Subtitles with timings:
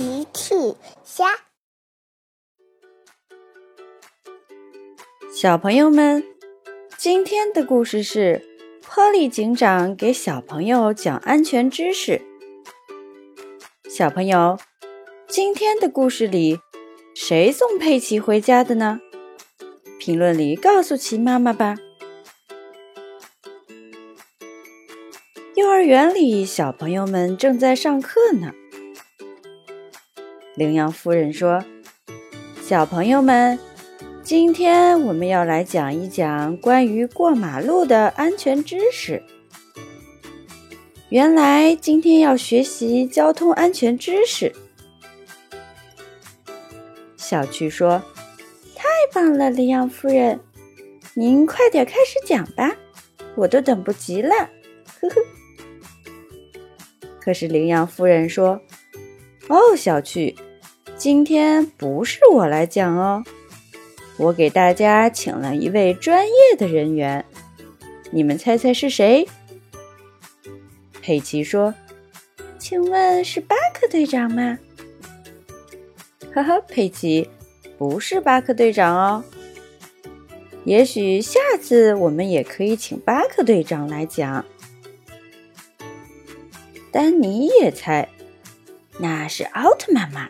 [0.00, 0.54] 奇趣
[1.04, 1.26] 虾，
[5.30, 6.24] 小朋友们，
[6.96, 8.42] 今天的故事是
[8.80, 12.22] 波利警长给小朋友讲安全知识。
[13.90, 14.58] 小朋友，
[15.28, 16.58] 今天的故事里，
[17.14, 19.00] 谁送佩奇回家的呢？
[19.98, 21.76] 评论里告诉奇妈妈吧。
[25.56, 28.54] 幼儿园里，小朋友们正在上课呢。
[30.60, 31.64] 羚羊夫人说
[32.60, 33.58] ：“小朋友们，
[34.22, 39.22] 今天我们要来讲一讲关于过马路的安全知识。
[41.08, 44.54] 原来今天要学习交通安全知识。”
[47.16, 48.02] 小趣说
[48.76, 50.38] ：“太棒了，羚羊夫人，
[51.14, 52.76] 您快点开始讲吧，
[53.34, 54.34] 我都等不及了。”
[55.00, 55.16] 呵呵。
[57.18, 58.60] 可是羚羊夫人说
[59.48, 60.36] ：“哦，小趣。”
[61.00, 63.24] 今天不是我来讲哦，
[64.18, 67.24] 我给大家请了一位专业的人员，
[68.10, 69.26] 你们猜猜是谁？
[71.00, 71.72] 佩奇说
[72.60, 74.58] ：“请问是巴克队长吗？”
[76.34, 77.30] 呵呵，佩奇
[77.78, 79.24] 不是巴克队长哦。
[80.64, 84.44] 也许下次我们也可以请巴克队长来讲。
[86.92, 88.06] 丹尼也猜，
[88.98, 90.28] 那是奥特曼吗？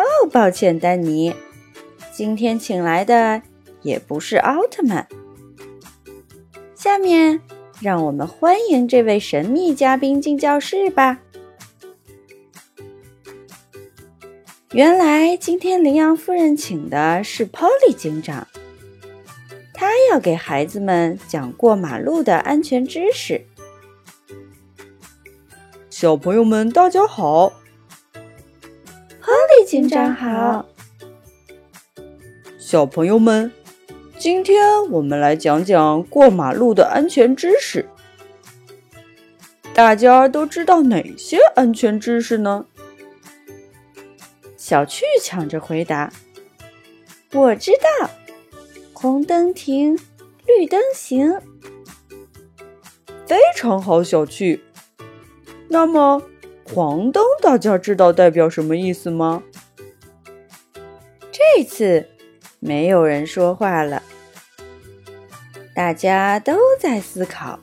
[0.00, 1.34] 哦，抱歉，丹尼，
[2.10, 3.42] 今天请来的
[3.82, 5.06] 也不是奥特曼。
[6.74, 7.40] 下面
[7.80, 11.18] 让我们欢迎这位神秘嘉宾进教室吧。
[14.72, 18.46] 原来今天羚羊夫人请的是 Polly 警长，
[19.74, 23.44] 他要给孩子们讲过马路的安全知识。
[25.90, 27.59] 小朋友们，大家好。
[29.70, 30.66] 警长好，
[32.58, 33.52] 小朋友们，
[34.18, 37.88] 今天我们来讲讲过马路的安全知识。
[39.72, 42.66] 大家都知道哪些安全知识呢？
[44.56, 46.12] 小趣抢着回答
[47.32, 48.10] ：“我知道，
[48.92, 49.96] 红灯停，
[50.48, 51.32] 绿灯行。”
[53.24, 54.64] 非常好，小趣。
[55.68, 56.20] 那么，
[56.64, 59.44] 黄灯大家知道代表什么意思吗？
[61.60, 62.06] 这次
[62.58, 64.02] 没有人说话了，
[65.74, 67.60] 大家都在思考。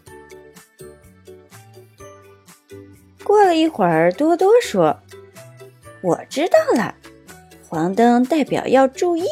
[3.24, 5.00] 过了一会儿，多多说
[6.04, 6.94] ：“我知道了，
[7.68, 9.26] 黄灯代表要注意。”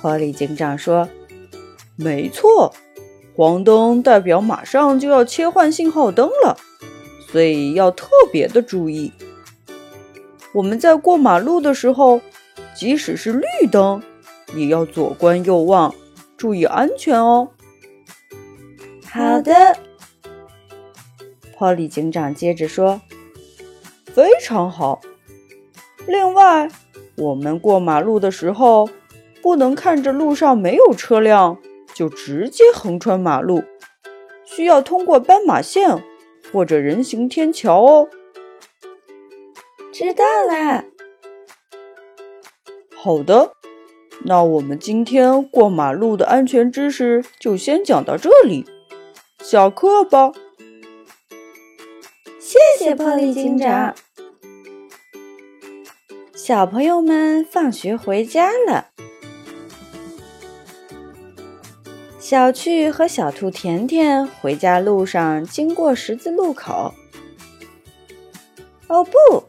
[0.00, 1.06] 波利警长说
[1.94, 2.74] ：“没错，
[3.36, 6.56] 黄灯代表马上就要切换信号灯了，
[7.30, 9.12] 所以要特别的注意。
[10.54, 12.22] 我们在过马路的时候。”
[12.74, 14.02] 即使是绿灯，
[14.54, 15.94] 也要左观右望，
[16.36, 17.48] 注意安全哦。
[19.10, 19.76] 好的，
[21.58, 23.00] 波利警长接着说
[24.12, 25.00] ：“非常好。
[26.06, 26.68] 另外，
[27.16, 28.88] 我们过马路的时候，
[29.42, 31.58] 不能看着路上没有车辆
[31.94, 33.62] 就直接横穿马路，
[34.44, 36.02] 需要通过斑马线
[36.52, 38.08] 或者人行天桥哦。”
[39.92, 40.84] 知道了。
[43.04, 43.54] 好的，
[44.26, 48.64] 那我们今天过马路的安全知识就先讲到这里，
[49.42, 50.30] 下课吧。
[52.38, 53.92] 谢谢波利警长。
[56.32, 58.86] 小朋友们放学回家了，
[62.20, 66.94] 小趣和小兔甜甜回家路上经过十字路口。
[68.86, 69.42] 哦不，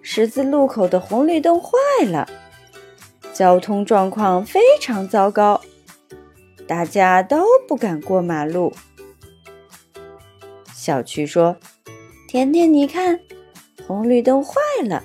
[0.00, 1.70] 十字路口的红绿灯坏
[2.06, 2.26] 了。
[3.38, 5.60] 交通状况非常糟糕，
[6.66, 8.74] 大家都不敢过马路。
[10.74, 11.56] 小趣说
[12.26, 13.20] ：“甜甜，你看，
[13.86, 14.54] 红绿灯坏
[14.88, 15.04] 了，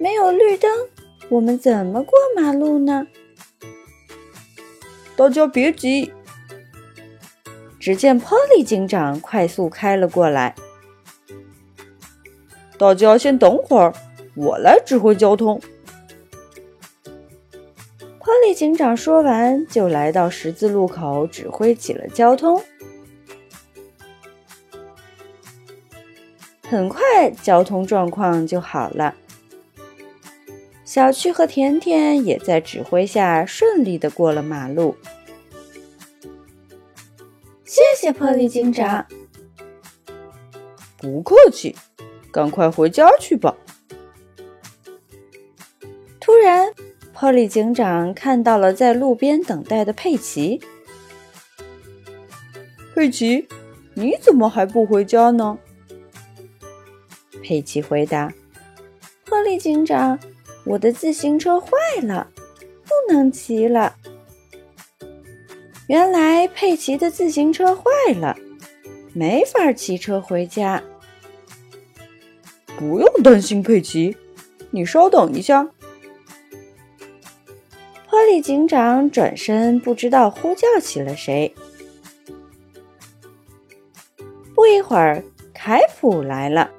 [0.00, 0.68] 没有绿灯，
[1.28, 3.06] 我们怎么过马路呢？”
[5.14, 6.12] 大家别急。
[7.78, 10.56] 只见波利警长快速开了过来。
[12.76, 13.92] 大家先等会儿，
[14.34, 15.62] 我来指挥交通。
[18.46, 22.62] 波利警长说完，就来到十字路口，指挥起了交通。
[26.62, 29.16] 很快，交通状况就好了。
[30.84, 34.96] 小趣和甜甜也在指挥下顺利的过了马路。
[37.64, 39.04] 谢谢波利警长。
[40.98, 41.74] 不客气，
[42.30, 43.56] 赶快回家去吧。
[46.20, 46.72] 突然
[47.16, 50.60] ，Polly 警长看到了在路边等待的佩奇。
[52.94, 53.48] 佩奇，
[53.94, 55.58] 你怎么还不回家呢？
[57.42, 58.32] 佩奇回答
[59.26, 60.18] ：“Polly 警长，
[60.64, 61.70] 我的自行车坏
[62.02, 62.28] 了，
[62.84, 63.96] 不能骑了。”
[65.88, 67.82] 原来佩奇的自行车坏
[68.18, 68.36] 了，
[69.14, 70.82] 没法骑车回家。
[72.76, 74.16] 不用担心，佩奇，
[74.70, 75.70] 你稍等一下。
[78.16, 81.54] 波利警长转身，不知道呼叫起了谁。
[84.54, 85.22] 不一会儿，
[85.52, 86.70] 凯普来了。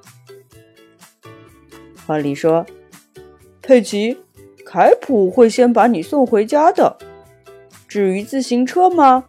[2.07, 2.65] 波利说
[3.61, 4.17] ：“佩奇，
[4.65, 6.97] 凯普会先把你送回家的。
[7.87, 9.25] 至于自行车吗？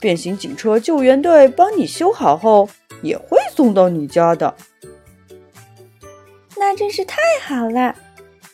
[0.00, 2.70] 变形警车救援队帮你修好后，
[3.02, 4.56] 也会送到你家的。”
[6.56, 7.94] 那真是太好了，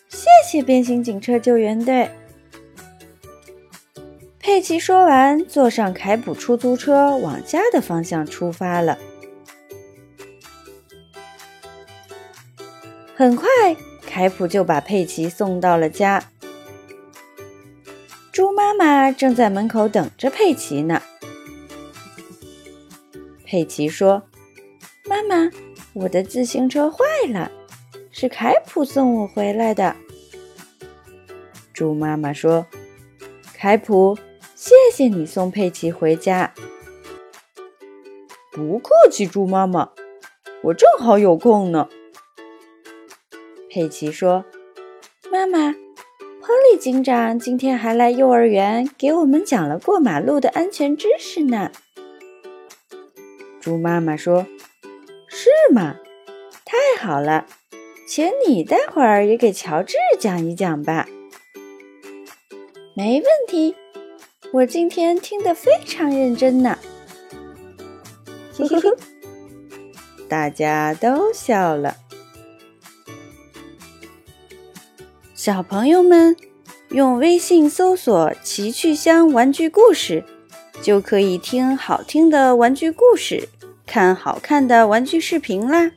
[0.09, 2.11] 谢谢变形警车救援队。
[4.49, 8.99] 佩奇说完，坐上凯普出租车，往家的方向出发了。
[13.15, 13.47] 很快，
[14.07, 16.25] 凯普就把佩奇送到了家。
[18.33, 21.03] 猪妈妈正在门口等着佩奇呢。
[23.45, 24.23] 佩奇说
[25.05, 25.51] ：“妈妈，
[25.93, 27.53] 我的自行车坏了。”
[28.11, 29.95] 是凯普送我回来的。
[31.75, 32.67] 猪妈妈说
[33.53, 34.17] ：“凯普，
[34.61, 36.53] 谢谢你送佩奇回家。”
[38.51, 39.91] 不客气，猪妈妈，
[40.65, 41.89] 我正好有空呢。
[43.71, 44.45] 佩奇说
[45.31, 45.71] ：“妈妈，
[46.41, 51.71] 波利警长今天还来幼儿园给我们讲了过马路的安全知识呢。”
[53.63, 54.45] 猪妈妈说
[55.31, 55.95] ：“是吗？
[56.65, 57.47] 太好了。”
[58.09, 61.07] 请你待会儿也给乔治讲一讲吧。
[62.97, 63.77] 没问题，
[64.51, 66.79] 我今天听得非常认真呢。
[68.57, 68.91] 嘿嘿嘿，
[70.27, 71.95] 大家都笑了。
[75.35, 76.35] 小朋友们，
[76.89, 80.25] 用微信搜索“奇趣箱玩具故事”，
[80.81, 83.51] 就可以听好听的玩具故事，
[83.87, 85.93] 看好看的玩具视频啦。